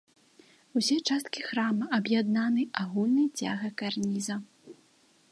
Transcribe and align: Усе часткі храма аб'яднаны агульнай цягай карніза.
Усе 0.79 0.95
часткі 1.09 1.41
храма 1.49 1.89
аб'яднаны 1.97 2.63
агульнай 2.83 3.27
цягай 3.39 3.71
карніза. 3.83 4.35